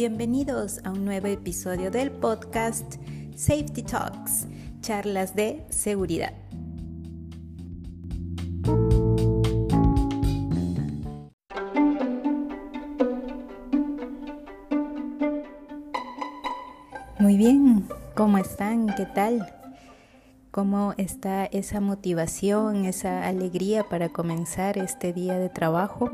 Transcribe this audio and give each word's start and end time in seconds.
Bienvenidos 0.00 0.80
a 0.84 0.92
un 0.92 1.04
nuevo 1.04 1.26
episodio 1.26 1.90
del 1.90 2.10
podcast 2.10 2.94
Safety 3.36 3.82
Talks, 3.82 4.46
charlas 4.80 5.36
de 5.36 5.62
seguridad. 5.68 6.32
Muy 17.18 17.36
bien, 17.36 17.86
¿cómo 18.16 18.38
están? 18.38 18.86
¿Qué 18.96 19.04
tal? 19.04 19.52
¿Cómo 20.50 20.94
está 20.96 21.44
esa 21.44 21.82
motivación, 21.82 22.86
esa 22.86 23.28
alegría 23.28 23.86
para 23.90 24.08
comenzar 24.08 24.78
este 24.78 25.12
día 25.12 25.38
de 25.38 25.50
trabajo? 25.50 26.10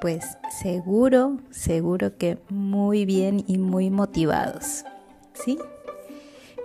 Pues 0.00 0.38
seguro, 0.62 1.38
seguro 1.50 2.16
que 2.16 2.38
muy 2.48 3.04
bien 3.04 3.44
y 3.46 3.58
muy 3.58 3.90
motivados. 3.90 4.84
¿Sí? 5.34 5.58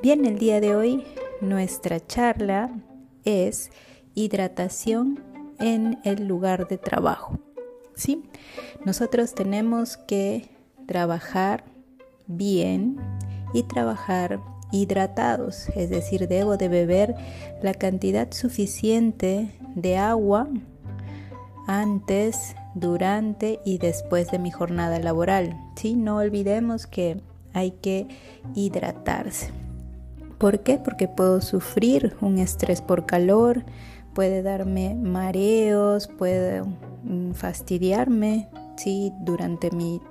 Bien, 0.01 0.25
el 0.25 0.39
día 0.39 0.61
de 0.61 0.75
hoy 0.75 1.03
nuestra 1.41 2.05
charla 2.05 2.71
es 3.25 3.71
hidratación 4.13 5.19
en 5.59 5.99
el 6.05 6.27
lugar 6.27 6.69
de 6.69 6.77
trabajo. 6.77 7.39
¿Sí? 7.93 8.23
Nosotros 8.85 9.33
tenemos 9.33 9.97
que 9.97 10.49
trabajar 10.85 11.65
bien 12.27 12.97
y 13.53 13.63
trabajar 13.63 14.39
hidratados, 14.71 15.69
es 15.75 15.89
decir, 15.89 16.27
debo 16.27 16.57
de 16.57 16.69
beber 16.69 17.15
la 17.61 17.73
cantidad 17.73 18.31
suficiente 18.31 19.51
de 19.75 19.97
agua 19.97 20.47
antes, 21.67 22.55
durante 22.75 23.59
y 23.65 23.79
después 23.79 24.29
de 24.29 24.37
mi 24.37 24.51
jornada 24.51 24.99
laboral. 24.99 25.57
¿sí? 25.75 25.95
No 25.95 26.17
olvidemos 26.17 26.85
que 26.85 27.21
hay 27.53 27.71
que 27.71 28.07
hidratarse. 28.53 29.49
¿Por 30.37 30.59
qué? 30.59 30.77
Porque 30.77 31.07
puedo 31.07 31.41
sufrir 31.41 32.15
un 32.21 32.37
estrés 32.37 32.81
por 32.81 33.05
calor, 33.05 33.63
puede 34.13 34.43
darme 34.43 34.93
mareos, 34.93 36.07
puede 36.07 36.61
mm, 37.03 37.31
fastidiarme 37.31 38.49
¿sí? 38.75 39.13
durante 39.21 39.71
mi 39.71 40.01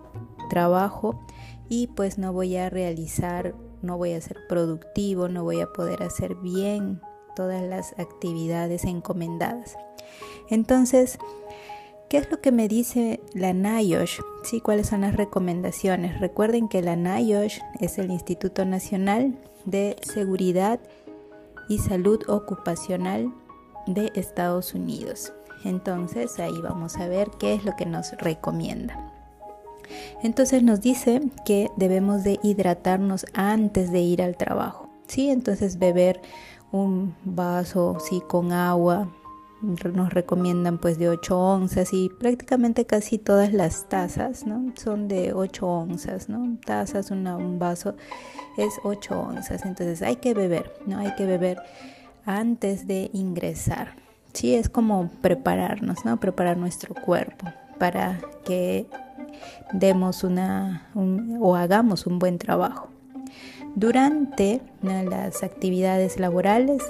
trabajo 0.49 1.21
y 1.69 1.89
pues 1.89 2.19
no 2.19 2.33
voy 2.33 2.57
a 2.57 2.71
realizar, 2.71 3.55
no 3.83 3.99
voy 3.99 4.13
a 4.13 4.21
ser 4.21 4.39
productivo, 4.49 5.29
no 5.29 5.45
voy 5.45 5.61
a 5.61 5.73
poder 5.73 6.03
hacer 6.03 6.35
bien 6.37 7.01
todas 7.37 7.63
las 7.63 7.93
actividades 7.99 8.85
encomendadas. 8.85 9.77
Entonces, 10.49 11.19
¿Qué 12.15 12.21
es 12.21 12.31
lo 12.31 12.41
que 12.41 12.53
me 12.53 12.69
dice 12.69 13.19
la 13.33 13.53
NIOSH? 13.53 14.21
¿Sí? 14.45 14.61
¿Cuáles 14.61 14.87
son 14.87 15.01
las 15.01 15.17
recomendaciones? 15.17 16.21
Recuerden 16.21 16.69
que 16.69 16.81
la 16.81 16.95
NIOSH 16.95 17.59
es 17.81 17.99
el 17.99 18.13
Instituto 18.13 18.65
Nacional 18.65 19.37
de 19.65 19.97
Seguridad 20.01 20.79
y 21.69 21.79
Salud 21.79 22.21
Ocupacional 22.29 23.35
de 23.89 24.13
Estados 24.15 24.75
Unidos. 24.75 25.33
Entonces 25.65 26.39
ahí 26.39 26.55
vamos 26.63 26.99
a 26.99 27.09
ver 27.09 27.33
qué 27.41 27.55
es 27.55 27.65
lo 27.65 27.75
que 27.75 27.85
nos 27.85 28.13
recomienda. 28.13 29.13
Entonces 30.23 30.63
nos 30.63 30.81
dice 30.81 31.21
que 31.45 31.69
debemos 31.77 32.23
de 32.23 32.39
hidratarnos 32.45 33.27
antes 33.35 33.91
de 33.91 34.03
ir 34.03 34.23
al 34.23 34.37
trabajo. 34.37 34.89
¿sí? 35.09 35.31
Entonces 35.31 35.81
beber 35.81 36.23
un 36.71 37.17
vaso 37.25 37.97
¿sí? 37.99 38.23
con 38.29 38.53
agua 38.53 39.09
nos 39.93 40.13
recomiendan 40.13 40.79
pues 40.79 40.99
de 40.99 41.09
8 41.09 41.39
onzas 41.39 41.93
y 41.93 42.09
prácticamente 42.09 42.87
casi 42.87 43.19
todas 43.19 43.53
las 43.53 43.89
tazas 43.89 44.47
¿no? 44.47 44.73
son 44.77 45.09
de 45.09 45.33
8 45.33 45.67
onzas, 45.67 46.29
¿no? 46.29 46.57
Tazas, 46.65 47.11
un 47.11 47.59
vaso 47.59 47.95
es 48.57 48.75
8 48.83 49.21
onzas, 49.21 49.65
entonces 49.65 50.03
hay 50.03 50.17
que 50.17 50.35
beber, 50.35 50.73
¿no? 50.87 50.99
Hay 50.99 51.15
que 51.15 51.27
beber 51.27 51.59
antes 52.25 52.87
de 52.87 53.11
ingresar. 53.13 53.97
Sí, 54.33 54.55
es 54.55 54.69
como 54.69 55.11
prepararnos, 55.21 56.05
¿no? 56.05 56.19
Preparar 56.19 56.57
nuestro 56.57 56.95
cuerpo 56.95 57.47
para 57.79 58.19
que 58.45 58.87
demos 59.73 60.25
una 60.25 60.89
o 61.41 61.57
hagamos 61.57 62.07
un 62.07 62.19
buen 62.19 62.39
trabajo. 62.39 62.89
Durante 63.75 64.61
las 64.83 65.43
actividades 65.43 66.21
laborales 66.21 66.83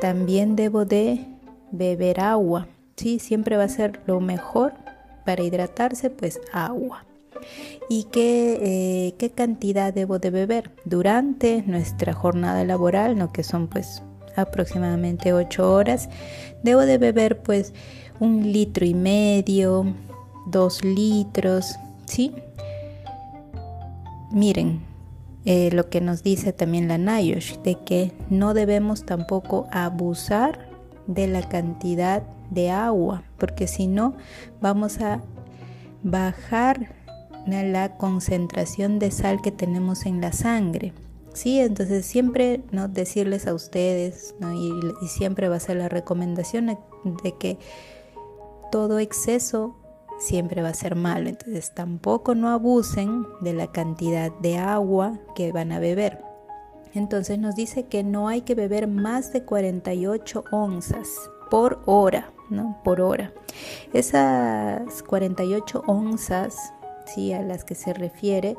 también 0.00 0.56
debo 0.56 0.86
de 0.86 1.26
beber 1.70 2.20
agua. 2.20 2.68
¿sí? 2.96 3.18
Siempre 3.18 3.56
va 3.56 3.64
a 3.64 3.68
ser 3.68 4.00
lo 4.06 4.20
mejor 4.20 4.74
para 5.24 5.42
hidratarse, 5.42 6.10
pues 6.10 6.40
agua. 6.52 7.04
¿Y 7.88 8.04
qué, 8.04 8.58
eh, 8.62 9.14
qué 9.18 9.30
cantidad 9.30 9.92
debo 9.92 10.18
de 10.18 10.30
beber? 10.30 10.70
Durante 10.84 11.62
nuestra 11.66 12.12
jornada 12.12 12.64
laboral, 12.64 13.16
¿no? 13.16 13.32
que 13.32 13.42
son 13.42 13.66
pues 13.66 14.02
aproximadamente 14.36 15.32
8 15.32 15.72
horas, 15.72 16.08
debo 16.62 16.80
de 16.82 16.98
beber 16.98 17.42
pues 17.42 17.72
un 18.20 18.52
litro 18.52 18.84
y 18.84 18.94
medio, 18.94 19.94
dos 20.46 20.84
litros, 20.84 21.76
¿sí? 22.06 22.32
Miren, 24.30 24.80
eh, 25.44 25.70
lo 25.72 25.88
que 25.88 26.00
nos 26.00 26.22
dice 26.22 26.52
también 26.52 26.86
la 26.86 26.98
NIOSH, 26.98 27.62
de 27.62 27.76
que 27.84 28.12
no 28.28 28.54
debemos 28.54 29.04
tampoco 29.06 29.66
abusar 29.72 30.69
de 31.10 31.26
la 31.26 31.42
cantidad 31.48 32.22
de 32.50 32.70
agua, 32.70 33.24
porque 33.38 33.66
si 33.66 33.86
no 33.86 34.14
vamos 34.60 35.00
a 35.00 35.20
bajar 36.02 36.94
la 37.46 37.96
concentración 37.96 38.98
de 38.98 39.10
sal 39.10 39.42
que 39.42 39.50
tenemos 39.50 40.06
en 40.06 40.20
la 40.20 40.32
sangre. 40.32 40.92
Sí, 41.32 41.60
entonces 41.60 42.06
siempre 42.06 42.62
no 42.70 42.88
decirles 42.88 43.46
a 43.46 43.54
ustedes 43.54 44.34
y, 44.54 45.08
siempre 45.08 45.48
va 45.48 45.56
a 45.56 45.60
ser 45.60 45.76
la 45.76 45.88
recomendación 45.88 46.78
de 47.22 47.32
que 47.38 47.58
todo 48.70 48.98
exceso 48.98 49.76
siempre 50.18 50.62
va 50.62 50.68
a 50.68 50.74
ser 50.74 50.96
malo. 50.96 51.28
Entonces 51.28 51.72
tampoco 51.74 52.34
no 52.34 52.48
abusen 52.50 53.26
de 53.40 53.52
la 53.52 53.68
cantidad 53.68 54.32
de 54.40 54.58
agua 54.58 55.18
que 55.34 55.52
van 55.52 55.72
a 55.72 55.78
beber. 55.78 56.29
Entonces 56.94 57.38
nos 57.38 57.54
dice 57.54 57.86
que 57.86 58.02
no 58.02 58.28
hay 58.28 58.42
que 58.42 58.54
beber 58.54 58.88
más 58.88 59.32
de 59.32 59.44
48 59.44 60.44
onzas 60.50 61.08
por 61.50 61.80
hora, 61.86 62.30
¿no? 62.48 62.80
Por 62.84 63.00
hora. 63.00 63.32
Esas 63.92 65.02
48 65.02 65.84
onzas, 65.86 66.56
¿sí? 67.06 67.32
A 67.32 67.42
las 67.42 67.64
que 67.64 67.74
se 67.74 67.92
refiere, 67.92 68.56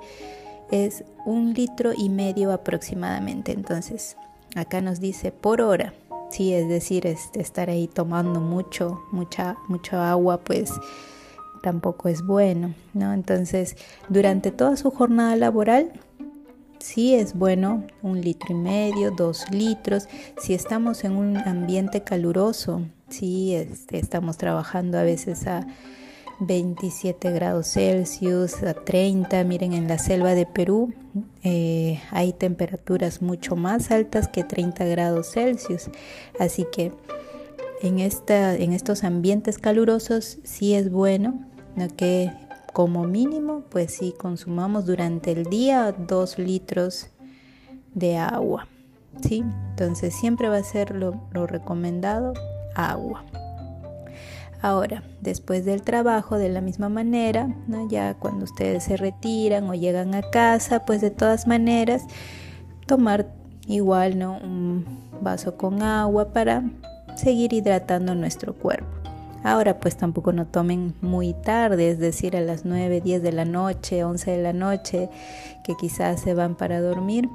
es 0.72 1.04
un 1.26 1.54
litro 1.54 1.92
y 1.96 2.10
medio 2.10 2.52
aproximadamente. 2.52 3.52
Entonces, 3.52 4.18
acá 4.56 4.82
nos 4.82 5.00
dice 5.00 5.32
por 5.32 5.62
hora. 5.62 5.94
Sí, 6.30 6.54
es 6.54 6.70
decir, 6.70 7.08
este, 7.08 7.42
estar 7.42 7.70
ahí 7.70 7.88
tomando 7.88 8.40
mucho, 8.40 9.02
mucha, 9.12 9.58
mucho 9.68 9.98
agua, 9.98 10.38
pues 10.38 10.72
tampoco 11.62 12.08
es 12.08 12.26
bueno, 12.26 12.74
¿no? 12.94 13.14
Entonces, 13.14 13.76
durante 14.08 14.52
toda 14.52 14.78
su 14.78 14.92
jornada 14.92 15.36
laboral, 15.36 15.92
Sí 16.82 17.14
es 17.14 17.36
bueno 17.36 17.86
un 18.02 18.22
litro 18.22 18.48
y 18.50 18.56
medio, 18.56 19.12
dos 19.12 19.46
litros. 19.52 20.08
Si 20.42 20.56
estamos 20.56 21.04
en 21.04 21.16
un 21.16 21.38
ambiente 21.38 22.02
caluroso, 22.02 22.82
este, 23.10 24.00
estamos 24.00 24.38
trabajando 24.38 24.98
a 24.98 25.04
veces 25.04 25.46
a 25.46 25.68
27 26.40 27.32
grados 27.32 27.68
Celsius, 27.68 28.64
a 28.64 28.74
30. 28.74 29.44
Miren, 29.44 29.74
en 29.74 29.88
la 29.88 30.00
selva 30.00 30.34
de 30.34 30.48
Perú 30.48 30.92
eh, 31.44 32.02
hay 32.10 32.34
temperaturas 32.34 33.22
mucho 33.22 33.56
más 33.56 33.92
altas 33.92 34.28
que 34.28 34.44
30 34.44 34.84
grados 34.86 35.32
Celsius. 35.34 35.92
Así 36.40 36.66
que 36.72 36.92
en, 37.84 38.00
esta, 38.00 38.56
en 38.56 38.74
estos 38.74 39.04
ambientes 39.04 39.60
calurosos 39.60 40.40
sí 40.44 40.74
es 40.74 40.90
bueno 40.92 41.46
que 41.96 42.32
como 42.74 43.04
mínimo, 43.06 43.64
pues 43.70 43.94
sí, 43.94 44.14
consumamos 44.18 44.86
durante 44.86 45.32
el 45.32 45.46
día 45.46 45.92
dos 45.92 46.38
litros 46.38 47.08
de 47.94 48.18
agua. 48.18 48.68
¿sí? 49.22 49.44
Entonces 49.72 50.16
siempre 50.16 50.50
va 50.50 50.58
a 50.58 50.64
ser 50.64 50.96
lo, 50.96 51.14
recomendado 51.48 52.34
agua. 52.76 53.24
Ahora, 54.62 55.04
después 55.22 55.66
del 55.66 55.82
trabajo, 55.82 56.38
de 56.38 56.50
la 56.50 56.62
misma 56.62 56.88
manera, 56.88 57.56
ya 57.90 58.14
cuando 58.14 58.46
ustedes 58.46 58.84
se 58.84 58.96
retiran 58.96 59.68
o 59.68 59.74
llegan 59.74 60.14
a 60.14 60.22
casa, 60.22 60.86
pues 60.86 61.02
de 61.02 61.10
todas 61.10 61.48
maneras, 61.48 62.04
tomar 62.86 63.34
igual 63.66 64.20
¿no? 64.20 64.38
un 64.38 64.86
vaso 65.20 65.58
con 65.58 65.82
agua 65.82 66.32
para 66.32 66.64
seguir 67.16 67.54
hidratando 67.54 68.14
nuestro 68.14 68.54
cuerpo. 68.54 69.01
Ahora 69.44 69.80
pues 69.80 69.98
tampoco 69.98 70.34
no 70.34 70.46
tomen 70.46 70.94
muy 71.02 71.34
tarde, 71.34 71.90
es 71.90 72.00
decir, 72.00 72.38
a 72.38 72.42
las 72.42 72.66
9, 72.66 73.02
10 73.02 73.24
de 73.24 73.32
la 73.32 73.46
noche, 73.46 74.04
11 74.04 74.32
de 74.32 74.44
la 74.44 74.54
noche, 74.54 75.10
que 75.64 75.76
quizás 75.76 76.22
se 76.22 76.34
van 76.34 76.56
para 76.56 76.80
dormir, 76.80 77.28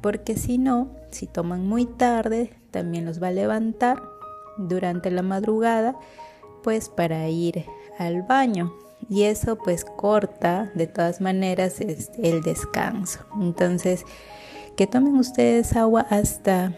porque 0.00 0.36
si 0.36 0.58
no, 0.58 0.88
si 1.10 1.26
toman 1.26 1.66
muy 1.66 1.86
tarde, 1.86 2.54
también 2.70 3.04
los 3.04 3.22
va 3.22 3.28
a 3.28 3.32
levantar 3.32 4.02
durante 4.56 5.10
la 5.10 5.22
madrugada, 5.22 5.96
pues 6.62 6.88
para 6.88 7.28
ir 7.28 7.64
al 7.98 8.22
baño 8.22 8.72
y 9.08 9.24
eso 9.24 9.56
pues 9.56 9.84
corta 9.84 10.70
de 10.74 10.86
todas 10.86 11.20
maneras 11.20 11.80
este, 11.80 12.28
el 12.28 12.42
descanso. 12.42 13.20
Entonces, 13.40 14.04
que 14.76 14.86
tomen 14.86 15.16
ustedes 15.16 15.76
agua 15.76 16.06
hasta 16.10 16.72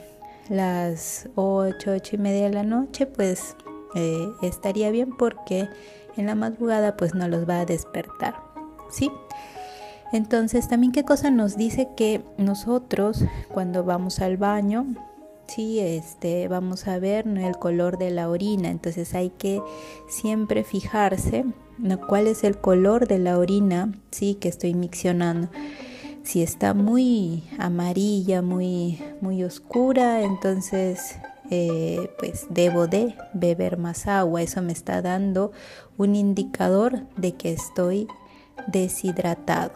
las 0.48 1.28
8, 1.34 1.92
8 1.96 2.16
y 2.16 2.18
media 2.18 2.44
de 2.44 2.54
la 2.54 2.62
noche, 2.62 3.06
pues 3.06 3.56
eh, 3.94 4.28
estaría 4.42 4.90
bien 4.90 5.16
porque 5.16 5.68
en 6.16 6.26
la 6.26 6.34
madrugada 6.34 6.96
pues 6.96 7.14
no 7.14 7.28
los 7.28 7.48
va 7.48 7.60
a 7.60 7.66
despertar, 7.66 8.36
¿sí? 8.90 9.10
Entonces, 10.12 10.68
también 10.68 10.92
qué 10.92 11.04
cosa 11.04 11.30
nos 11.30 11.56
dice 11.56 11.88
que 11.96 12.22
nosotros 12.36 13.24
cuando 13.48 13.84
vamos 13.84 14.20
al 14.20 14.36
baño, 14.36 14.86
sí, 15.46 15.78
este, 15.78 16.48
vamos 16.48 16.88
a 16.88 16.98
ver 16.98 17.28
el 17.28 17.56
color 17.58 17.96
de 17.96 18.10
la 18.10 18.28
orina, 18.28 18.70
entonces 18.70 19.14
hay 19.14 19.30
que 19.30 19.62
siempre 20.08 20.64
fijarse 20.64 21.44
cuál 22.06 22.26
es 22.26 22.44
el 22.44 22.58
color 22.58 23.08
de 23.08 23.18
la 23.18 23.38
orina, 23.38 23.92
sí, 24.10 24.34
que 24.34 24.48
estoy 24.48 24.74
miccionando. 24.74 25.48
Si 26.22 26.42
está 26.42 26.74
muy 26.74 27.44
amarilla, 27.58 28.42
muy, 28.42 28.98
muy 29.20 29.42
oscura, 29.42 30.22
entonces 30.22 31.16
eh, 31.50 32.10
pues 32.18 32.46
debo 32.48 32.86
de 32.86 33.16
beber 33.34 33.76
más 33.76 34.06
agua. 34.06 34.42
Eso 34.42 34.62
me 34.62 34.72
está 34.72 35.02
dando 35.02 35.52
un 35.98 36.14
indicador 36.14 37.06
de 37.16 37.32
que 37.32 37.52
estoy 37.52 38.08
deshidratado. 38.66 39.72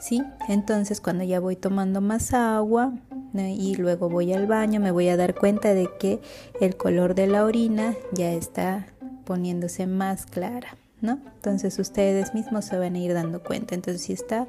¿Sí? 0.00 0.22
Entonces 0.48 1.00
cuando 1.00 1.24
ya 1.24 1.40
voy 1.40 1.56
tomando 1.56 2.00
más 2.00 2.32
agua 2.32 2.92
y 3.34 3.74
luego 3.74 4.08
voy 4.08 4.32
al 4.32 4.46
baño, 4.46 4.80
me 4.80 4.90
voy 4.90 5.08
a 5.08 5.16
dar 5.16 5.34
cuenta 5.34 5.74
de 5.74 5.88
que 5.98 6.20
el 6.60 6.76
color 6.76 7.14
de 7.14 7.26
la 7.26 7.44
orina 7.44 7.94
ya 8.12 8.32
está 8.32 8.86
poniéndose 9.24 9.86
más 9.86 10.24
clara, 10.24 10.76
¿no? 11.00 11.18
Entonces 11.34 11.78
ustedes 11.78 12.32
mismos 12.32 12.64
se 12.64 12.78
van 12.78 12.94
a 12.94 12.98
ir 12.98 13.12
dando 13.12 13.42
cuenta. 13.42 13.74
Entonces 13.74 14.02
si 14.02 14.12
está 14.12 14.46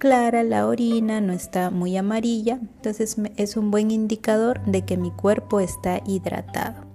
clara 0.00 0.42
la 0.42 0.66
orina, 0.66 1.20
no 1.20 1.32
está 1.32 1.70
muy 1.70 1.96
amarilla, 1.96 2.54
entonces 2.54 3.16
es 3.36 3.56
un 3.56 3.70
buen 3.70 3.92
indicador 3.92 4.60
de 4.64 4.82
que 4.82 4.96
mi 4.96 5.12
cuerpo 5.12 5.60
está 5.60 6.00
hidratado. 6.04 6.86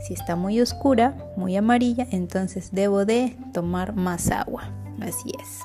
Si 0.00 0.14
está 0.14 0.34
muy 0.34 0.60
oscura, 0.60 1.16
muy 1.36 1.54
amarilla, 1.54 2.08
entonces 2.10 2.70
debo 2.72 3.04
de 3.04 3.36
tomar 3.52 3.94
más 3.94 4.30
agua. 4.30 4.64
Así 5.00 5.30
es. 5.38 5.60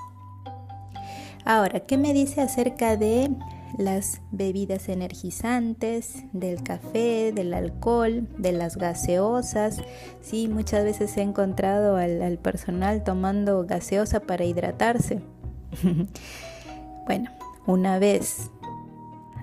Ahora, 1.46 1.80
¿qué 1.80 1.98
me 1.98 2.14
dice 2.14 2.42
acerca 2.42 2.98
de 2.98 3.32
las 3.78 4.22
bebidas 4.32 4.90
energizantes, 4.90 6.26
del 6.34 6.62
café, 6.64 7.32
del 7.32 7.54
alcohol, 7.54 8.28
de 8.38 8.52
las 8.52 8.76
gaseosas. 8.76 9.82
Sí, 10.22 10.50
muchas 10.50 10.84
veces 10.84 11.16
he 11.16 11.22
encontrado 11.22 11.96
al, 11.96 12.38
personal 12.40 13.04
tomando 13.04 13.66
gaseosa 13.66 14.20
para 14.20 14.44
hidratarse. 14.44 15.22
bueno, 17.06 17.32
una 17.66 18.00
vez 18.00 18.50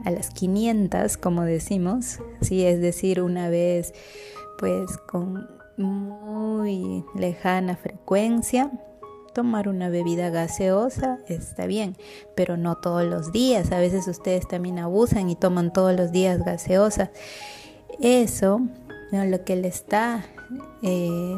a 0.05 0.11
las 0.11 0.31
500, 0.31 1.17
como 1.17 1.43
decimos, 1.43 2.21
sí, 2.41 2.65
es 2.65 2.81
decir, 2.81 3.21
una 3.23 3.49
vez 3.49 3.93
pues 4.59 4.97
con 5.09 5.49
muy 5.77 7.05
lejana 7.15 7.77
frecuencia, 7.77 8.71
tomar 9.35 9.69
una 9.69 9.91
bebida 9.91 10.31
gaseosa 10.31 11.19
está 11.29 11.67
bien, 11.67 11.97
pero 12.35 12.57
no 12.57 12.77
todos 12.77 13.05
los 13.05 13.33
días. 13.33 13.71
A 13.71 13.79
veces 13.79 14.09
ustedes 14.09 14.49
también 14.49 14.79
abusan 14.79 15.29
y 15.29 15.37
toman 15.37 15.75
todos 15.75 15.95
los 15.95 16.11
días 16.11 16.43
gaseosa. 16.43 17.11
Eso, 18.01 18.63
lo 19.13 19.45
que 19.45 19.57
le 19.57 19.69
está 19.69 20.25
eh, 20.83 21.37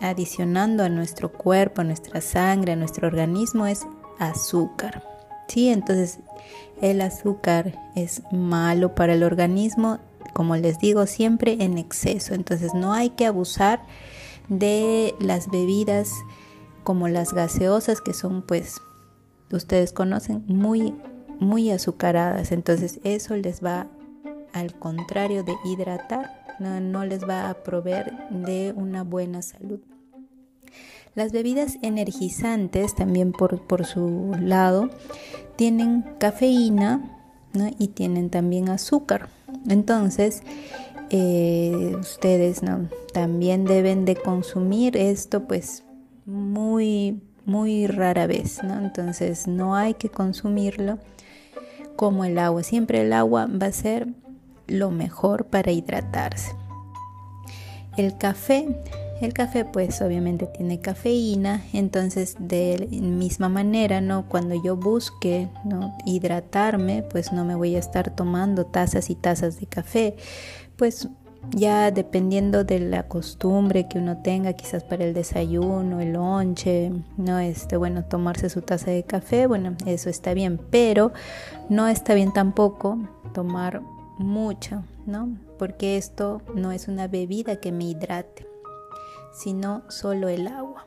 adicionando 0.00 0.84
a 0.84 0.88
nuestro 0.88 1.32
cuerpo, 1.32 1.80
a 1.80 1.84
nuestra 1.84 2.20
sangre, 2.20 2.72
a 2.72 2.76
nuestro 2.76 3.08
organismo 3.08 3.66
es 3.66 3.86
azúcar. 4.28 5.02
¿sí? 5.48 5.68
Entonces 5.68 6.20
el 6.80 7.00
azúcar 7.00 7.78
es 7.94 8.22
malo 8.32 8.94
para 8.94 9.14
el 9.14 9.22
organismo, 9.22 9.98
como 10.32 10.56
les 10.56 10.78
digo 10.78 11.06
siempre, 11.06 11.56
en 11.60 11.78
exceso. 11.78 12.34
Entonces 12.34 12.74
no 12.74 12.92
hay 12.92 13.10
que 13.10 13.26
abusar 13.26 13.82
de 14.48 15.14
las 15.20 15.50
bebidas 15.50 16.10
como 16.84 17.08
las 17.08 17.32
gaseosas 17.32 18.00
que 18.00 18.12
son 18.12 18.42
pues 18.42 18.80
ustedes 19.52 19.92
conocen 19.92 20.44
muy 20.46 20.94
muy 21.38 21.70
azucaradas 21.70 22.52
entonces 22.52 23.00
eso 23.04 23.36
les 23.36 23.64
va 23.64 23.86
al 24.52 24.74
contrario 24.78 25.44
de 25.44 25.54
hidratar 25.64 26.42
no, 26.58 27.04
les 27.04 27.28
va 27.28 27.50
a 27.50 27.54
proveer 27.54 28.12
de 28.30 28.72
una 28.76 29.02
buena 29.02 29.42
salud 29.42 29.80
las 31.14 31.32
bebidas 31.32 31.78
energizantes 31.82 32.94
también 32.94 33.32
por, 33.32 33.60
por 33.66 33.84
su 33.84 34.34
lado 34.40 34.90
tienen 35.56 36.04
cafeína 36.18 37.18
y 37.78 37.88
tienen 37.88 38.30
también 38.30 38.68
azúcar 38.68 39.28
entonces 39.68 40.42
eh, 41.10 41.94
ustedes 42.00 42.62
¿no? 42.62 42.88
también 43.12 43.64
deben 43.64 44.04
de 44.04 44.16
consumir 44.16 44.96
esto 44.96 45.44
pues 45.46 45.84
muy, 46.24 47.20
muy 47.44 47.86
rara 47.86 48.26
vez, 48.26 48.62
¿no? 48.62 48.78
Entonces 48.78 49.46
no 49.46 49.74
hay 49.74 49.94
que 49.94 50.08
consumirlo 50.08 50.98
como 51.96 52.24
el 52.24 52.38
agua. 52.38 52.62
Siempre 52.62 53.02
el 53.02 53.12
agua 53.12 53.46
va 53.46 53.66
a 53.66 53.72
ser 53.72 54.08
lo 54.66 54.90
mejor 54.90 55.46
para 55.46 55.72
hidratarse. 55.72 56.54
El 57.96 58.16
café, 58.16 58.68
el 59.22 59.32
café 59.32 59.64
pues 59.64 60.02
obviamente 60.02 60.46
tiene 60.46 60.80
cafeína, 60.80 61.62
entonces 61.72 62.36
de 62.38 62.88
misma 62.90 63.48
manera, 63.48 64.00
¿no? 64.00 64.28
Cuando 64.28 64.60
yo 64.62 64.76
busque 64.76 65.48
hidratarme, 66.04 67.02
pues 67.02 67.32
no 67.32 67.44
me 67.44 67.54
voy 67.54 67.76
a 67.76 67.78
estar 67.78 68.14
tomando 68.14 68.66
tazas 68.66 69.10
y 69.10 69.14
tazas 69.14 69.60
de 69.60 69.66
café, 69.66 70.16
pues 70.76 71.08
ya 71.50 71.90
dependiendo 71.90 72.64
de 72.64 72.78
la 72.80 73.08
costumbre 73.08 73.88
que 73.88 73.98
uno 73.98 74.18
tenga, 74.22 74.52
quizás 74.52 74.84
para 74.84 75.04
el 75.04 75.14
desayuno, 75.14 76.00
el 76.00 76.12
lonche, 76.12 76.92
no 77.16 77.38
este, 77.38 77.76
bueno, 77.76 78.04
tomarse 78.04 78.48
su 78.48 78.62
taza 78.62 78.90
de 78.90 79.02
café, 79.02 79.46
bueno, 79.46 79.76
eso 79.86 80.08
está 80.08 80.34
bien, 80.34 80.60
pero 80.70 81.12
no 81.68 81.88
está 81.88 82.14
bien 82.14 82.32
tampoco 82.32 82.98
tomar 83.34 83.82
mucho, 84.18 84.84
¿no? 85.06 85.36
Porque 85.58 85.96
esto 85.96 86.42
no 86.54 86.72
es 86.72 86.88
una 86.88 87.08
bebida 87.08 87.56
que 87.56 87.72
me 87.72 87.84
hidrate, 87.84 88.46
sino 89.32 89.82
solo 89.88 90.28
el 90.28 90.46
agua. 90.46 90.86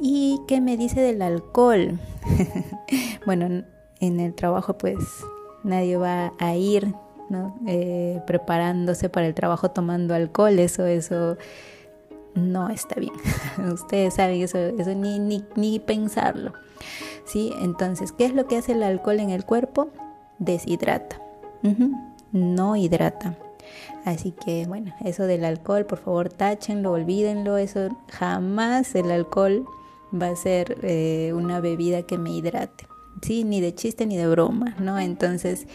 ¿Y 0.00 0.40
qué 0.46 0.60
me 0.60 0.76
dice 0.76 1.00
del 1.00 1.22
alcohol? 1.22 1.98
bueno, 3.26 3.64
en 4.00 4.20
el 4.20 4.34
trabajo 4.34 4.76
pues 4.76 4.98
nadie 5.64 5.96
va 5.96 6.32
a 6.38 6.54
ir. 6.54 6.94
Eh, 7.66 8.22
preparándose 8.24 9.08
para 9.08 9.26
el 9.26 9.34
trabajo 9.34 9.72
tomando 9.72 10.14
alcohol, 10.14 10.60
eso, 10.60 10.86
eso 10.86 11.36
no 12.34 12.68
está 12.68 13.00
bien. 13.00 13.14
Ustedes 13.72 14.14
saben 14.14 14.42
eso, 14.42 14.58
eso 14.58 14.94
ni, 14.94 15.18
ni, 15.18 15.44
ni 15.56 15.80
pensarlo. 15.80 16.52
¿sí? 17.24 17.52
Entonces, 17.60 18.12
¿qué 18.12 18.24
es 18.24 18.34
lo 18.34 18.46
que 18.46 18.56
hace 18.56 18.72
el 18.72 18.82
alcohol 18.82 19.20
en 19.20 19.30
el 19.30 19.44
cuerpo? 19.44 19.88
Deshidrata, 20.38 21.20
no 22.32 22.76
hidrata. 22.76 23.36
Así 24.04 24.32
que 24.32 24.66
bueno, 24.66 24.94
eso 25.04 25.24
del 25.24 25.44
alcohol, 25.44 25.86
por 25.86 25.98
favor, 25.98 26.28
táchenlo, 26.28 26.92
olvídenlo, 26.92 27.56
eso 27.58 27.88
jamás 28.08 28.94
el 28.94 29.10
alcohol 29.10 29.64
va 30.14 30.28
a 30.28 30.36
ser 30.36 30.78
eh, 30.82 31.32
una 31.34 31.60
bebida 31.60 32.02
que 32.02 32.18
me 32.18 32.30
hidrate, 32.30 32.86
¿sí? 33.22 33.44
Ni 33.44 33.60
de 33.60 33.74
chiste 33.74 34.06
ni 34.06 34.16
de 34.16 34.28
broma, 34.28 34.76
¿no? 34.78 34.98
Entonces, 34.98 35.66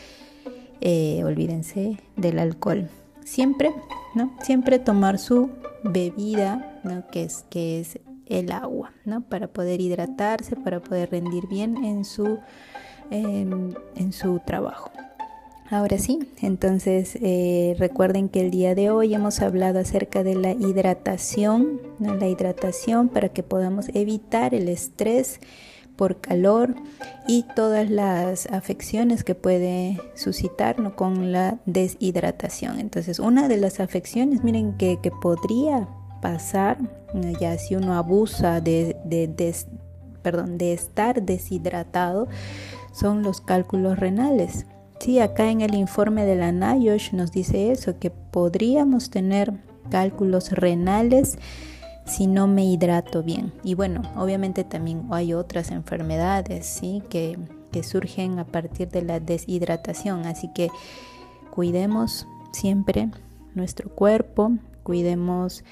eh, 0.80 1.24
olvídense 1.24 1.98
del 2.16 2.40
alcohol. 2.40 2.90
Siempre, 3.24 3.72
¿no? 4.16 4.34
Siempre 4.42 4.80
tomar 4.80 5.20
su 5.20 5.50
bebida, 5.84 6.80
¿no? 6.84 7.08
Que 7.08 7.24
es, 7.24 7.46
que 7.50 7.80
es 7.80 8.00
el 8.32 8.52
agua, 8.52 8.92
¿no? 9.06 9.22
Para 9.22 9.48
poder 9.48 9.82
hidratarse, 9.82 10.56
para 10.56 10.80
poder 10.80 11.12
rendir 11.12 11.48
bien 11.48 11.84
en 11.84 12.06
su, 12.06 12.40
en, 13.10 14.14
su 14.14 14.40
trabajo. 14.46 14.92
Ahora 15.72 15.98
sí, 15.98 16.20
entonces 16.42 17.18
eh, 17.22 17.78
recuerden 17.80 18.28
que 18.28 18.42
el 18.42 18.52
día 18.52 18.76
de 18.76 18.90
hoy 18.90 19.14
hemos 19.14 19.40
hablado 19.40 19.80
acerca 19.80 20.22
de 20.22 20.36
la 20.36 20.52
hidratación, 20.52 21.80
¿no? 21.98 22.14
la 22.14 22.28
hidratación 22.28 23.08
para 23.08 23.30
que 23.30 23.42
podamos 23.42 23.88
evitar 23.94 24.54
el 24.54 24.68
estrés 24.68 25.40
por 25.96 26.20
calor 26.20 26.76
y 27.26 27.46
todas 27.56 27.90
las 27.90 28.48
afecciones 28.48 29.24
que 29.24 29.34
puede 29.34 29.98
suscitar 30.14 30.94
con 30.96 31.32
la 31.32 31.60
deshidratación. 31.66 32.78
Entonces, 32.82 33.20
una 33.20 33.48
de 33.48 33.56
las 33.56 33.80
afecciones, 33.80 34.44
miren, 34.44 34.76
que, 34.76 34.98
podría 35.22 35.88
pasar, 36.22 36.80
ya 37.40 37.58
si 37.58 37.78
uno 37.78 37.94
abusa 37.94 38.60
de, 38.60 38.98
perdón, 40.22 40.58
de 40.58 40.74
estar 40.74 41.24
deshidratado, 41.24 42.28
son 42.92 43.24
los 43.24 43.40
cálculos 43.40 43.98
renales. 43.98 44.66
Sí, 45.02 45.20
acá 45.20 45.50
en 45.50 45.62
el 45.62 45.74
informe 45.74 46.26
de 46.26 46.36
la 46.36 46.52
NIOSH 46.52 47.14
nos 47.14 47.32
dice 47.32 47.72
eso, 47.72 47.98
que 47.98 48.12
podríamos 48.12 49.10
tener 49.10 49.52
cálculos 49.90 50.52
renales 50.52 51.40
si 52.06 52.28
no 52.28 52.46
me 52.46 52.66
hidrato 52.66 53.24
bien. 53.24 53.52
Y 53.64 53.74
bueno, 53.74 54.04
obviamente 54.16 54.64
también 54.64 55.08
hay 55.10 55.34
otras 55.34 55.72
enfermedades, 55.72 56.68
¿sí? 56.68 57.02
Que, 57.10 57.40
que 57.72 57.82
surgen 57.82 58.38
a 58.38 58.46
partir 58.46 58.90
de 58.90 59.02
la 59.02 59.20
deshidratación. 59.20 60.28
Así 60.28 60.54
que 60.54 60.70
cuidemos 61.50 62.28
siempre 62.52 63.10
nuestro 63.56 63.90
cuerpo, 63.90 64.52
cuidemos 64.84 65.64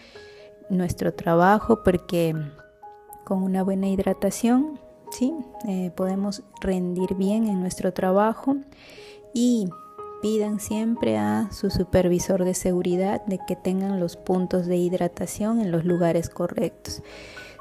nuestro 0.72 1.14
trabajo 1.14 1.84
porque 1.84 2.34
con 3.26 3.44
una 3.44 3.62
buena 3.62 3.90
hidratación, 3.90 4.80
¿sí? 5.12 5.36
Eh, 5.68 5.92
podemos 5.96 6.42
rendir 6.62 7.14
bien 7.14 7.48
en 7.48 7.62
nuestro 7.62 7.94
trabajo 7.94 8.58
y 9.34 9.70
pidan 10.22 10.60
siempre 10.60 11.18
a 11.18 11.50
su 11.52 11.70
supervisor 11.70 12.44
de 12.44 12.54
seguridad 12.54 13.26
de 13.26 13.40
que 13.48 13.56
tengan 13.56 14.00
los 14.00 14.18
puntos 14.18 14.66
de 14.66 14.78
hidratación 14.78 15.62
en 15.62 15.72
los 15.72 15.86
lugares 15.86 16.30
correctos. 16.30 17.02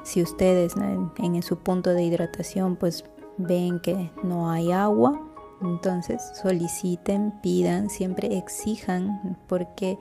Si 0.03 0.21
ustedes 0.21 0.73
en, 1.17 1.43
su 1.43 1.59
punto 1.59 1.91
de 1.91 2.03
hidratación 2.03 2.75
pues 2.75 3.05
ven 3.37 3.79
que 3.79 4.11
no 4.23 4.49
hay 4.49 4.71
agua, 4.71 5.21
entonces 5.61 6.21
soliciten, 6.41 7.33
pidan, 7.41 7.89
siempre 7.89 8.37
exijan 8.37 9.37
porque 9.47 9.97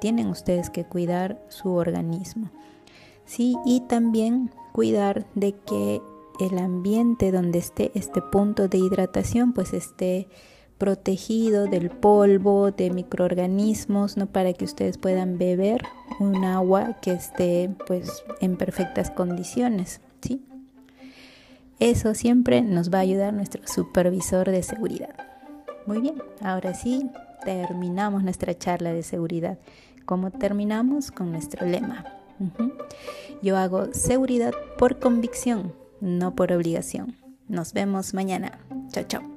tienen 0.00 0.28
ustedes 0.28 0.70
que 0.70 0.84
cuidar 0.84 1.42
su 1.48 1.72
organismo. 1.72 2.50
Sí, 3.24 3.56
y 3.64 3.80
también 3.82 4.50
cuidar 4.72 5.26
de 5.34 5.54
que 5.54 6.02
el 6.40 6.58
ambiente 6.58 7.30
donde 7.30 7.58
esté 7.58 7.92
este 7.94 8.20
punto 8.20 8.68
de 8.68 8.78
hidratación 8.78 9.52
pues 9.52 9.74
esté 9.74 10.28
protegido 10.82 11.66
del 11.66 11.90
polvo, 11.90 12.72
de 12.72 12.90
microorganismos, 12.90 14.16
¿no? 14.16 14.26
para 14.26 14.52
que 14.52 14.64
ustedes 14.64 14.98
puedan 14.98 15.38
beber 15.38 15.84
un 16.18 16.44
agua 16.44 16.96
que 17.00 17.12
esté 17.12 17.70
pues 17.86 18.24
en 18.40 18.56
perfectas 18.56 19.08
condiciones, 19.08 20.00
¿sí? 20.20 20.42
Eso 21.78 22.16
siempre 22.16 22.62
nos 22.62 22.92
va 22.92 22.98
a 22.98 23.02
ayudar 23.02 23.32
nuestro 23.32 23.64
supervisor 23.64 24.50
de 24.50 24.64
seguridad. 24.64 25.14
Muy 25.86 26.00
bien, 26.00 26.16
ahora 26.40 26.74
sí 26.74 27.08
terminamos 27.44 28.24
nuestra 28.24 28.58
charla 28.58 28.92
de 28.92 29.04
seguridad. 29.04 29.60
¿Cómo 30.04 30.32
terminamos? 30.32 31.12
Con 31.12 31.30
nuestro 31.30 31.64
lema. 31.64 32.04
Yo 33.40 33.56
hago 33.56 33.94
seguridad 33.94 34.52
por 34.78 34.98
convicción, 34.98 35.74
no 36.00 36.34
por 36.34 36.50
obligación. 36.50 37.14
Nos 37.46 37.72
vemos 37.72 38.14
mañana. 38.14 38.58
Chao, 38.90 39.04
chao. 39.04 39.31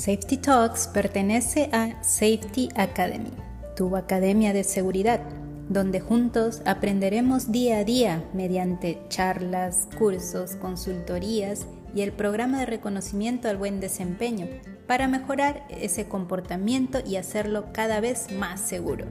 Safety 0.00 0.38
Talks 0.38 0.86
pertenece 0.86 1.68
a 1.74 2.02
Safety 2.02 2.70
Academy, 2.74 3.32
tu 3.76 3.94
academia 3.96 4.54
de 4.54 4.64
seguridad, 4.64 5.20
donde 5.68 6.00
juntos 6.00 6.62
aprenderemos 6.64 7.52
día 7.52 7.76
a 7.76 7.84
día 7.84 8.24
mediante 8.32 8.98
charlas, 9.10 9.88
cursos, 9.98 10.56
consultorías 10.56 11.66
y 11.94 12.00
el 12.00 12.12
programa 12.12 12.60
de 12.60 12.64
reconocimiento 12.64 13.50
al 13.50 13.58
buen 13.58 13.78
desempeño 13.78 14.48
para 14.86 15.06
mejorar 15.06 15.66
ese 15.68 16.08
comportamiento 16.08 17.00
y 17.06 17.16
hacerlo 17.16 17.66
cada 17.74 18.00
vez 18.00 18.32
más 18.32 18.62
seguro. 18.62 19.04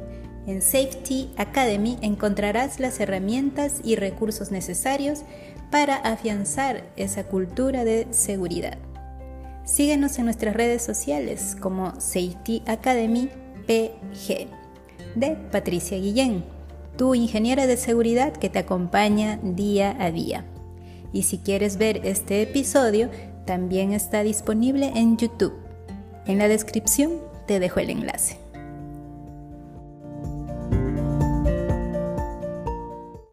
En 0.47 0.63
Safety 0.63 1.29
Academy 1.37 1.99
encontrarás 2.01 2.79
las 2.79 2.99
herramientas 2.99 3.79
y 3.83 3.95
recursos 3.95 4.49
necesarios 4.49 5.19
para 5.69 5.97
afianzar 5.97 6.89
esa 6.95 7.25
cultura 7.25 7.83
de 7.83 8.07
seguridad. 8.09 8.79
Síguenos 9.69 10.17
en 10.17 10.25
nuestras 10.25 10.55
redes 10.55 10.81
sociales 10.81 11.55
como 11.59 11.93
Safety 12.01 12.63
Academy 12.65 13.29
PG 13.67 14.47
de 15.13 15.37
Patricia 15.51 15.95
Guillén, 15.95 16.43
tu 16.97 17.13
ingeniera 17.13 17.67
de 17.67 17.77
seguridad 17.77 18.33
que 18.33 18.49
te 18.49 18.57
acompaña 18.57 19.39
día 19.43 19.95
a 19.99 20.09
día. 20.09 20.43
Y 21.13 21.21
si 21.21 21.37
quieres 21.37 21.77
ver 21.77 22.01
este 22.03 22.41
episodio, 22.41 23.11
también 23.45 23.93
está 23.93 24.23
disponible 24.23 24.91
en 24.95 25.17
YouTube. 25.17 25.53
En 26.25 26.39
la 26.39 26.47
descripción 26.47 27.19
te 27.45 27.59
dejo 27.59 27.79
el 27.79 27.91
enlace. 27.91 28.48